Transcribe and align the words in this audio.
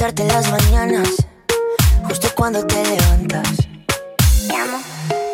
besarte 0.00 0.26
las 0.28 0.50
mañanas, 0.50 1.08
justo 2.04 2.28
cuando 2.34 2.66
te 2.66 2.82
levantas. 2.82 3.48
Te 4.48 4.56
amo. 4.56 4.78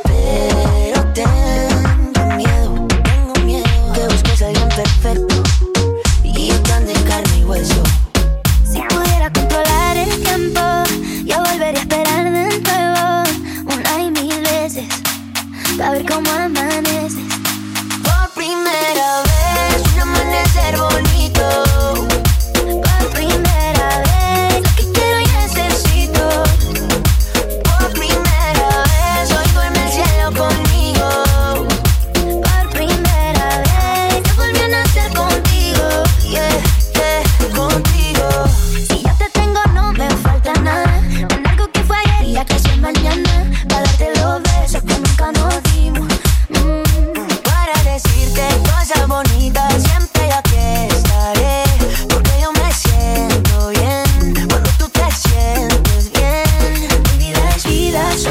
Pero 0.02 1.04
tengo 1.12 2.36
miedo, 2.36 2.88
tengo 3.04 3.34
miedo 3.44 3.92
que 3.94 4.00
busques 4.08 4.42
a 4.42 4.48
alguien 4.48 4.68
perfecto 4.70 5.42
y 6.24 6.50
tan 6.68 6.84
de 6.84 6.94
carne 6.94 7.38
y 7.38 7.44
hueso. 7.44 7.80
Si 8.68 8.80
pudiera 8.80 9.32
controlar 9.32 9.98
el 9.98 10.20
tiempo, 10.20 10.60
yo 11.24 11.38
volvería 11.44 11.78
a 11.78 11.82
esperar 11.82 12.24
de 12.24 12.58
nuevo 12.58 13.72
una 13.72 14.02
y 14.02 14.10
mil 14.10 14.42
veces 14.42 14.88
para 15.78 15.92
ver 15.92 16.06
cómo. 16.06 16.45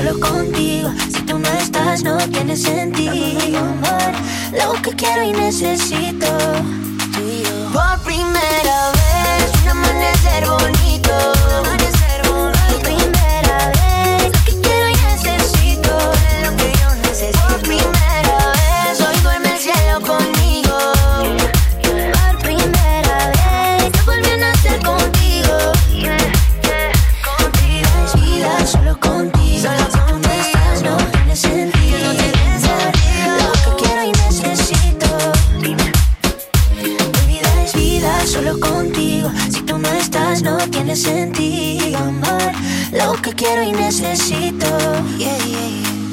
Solo 0.05 0.19
contigo. 0.19 0.89
Si 1.11 1.21
tú 1.23 1.39
no 1.39 1.49
estás, 1.49 2.03
no 2.03 2.17
tiene 2.29 2.55
sentido, 2.55 3.59
amor. 3.59 4.13
Lo 4.51 4.81
que 4.81 4.91
quiero 4.91 5.23
y 5.23 5.31
necesito. 5.31 6.27
Tú 7.13 7.21
y 7.21 7.43
yo. 7.43 7.71
Por 7.73 7.99
primera 8.03 8.54
estás, 40.75 40.83
no 40.83 40.83
tiene 40.83 40.95
sentido, 40.95 41.97
amor. 41.99 42.51
Lo 42.91 43.21
que 43.21 43.33
quiero 43.33 43.63
y 43.63 43.71
necesito. 43.71 44.67
Yeah, 45.17 45.37
yeah, 45.37 45.69
yeah. 45.69 46.04